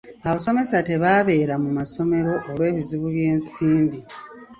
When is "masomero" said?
1.77-2.33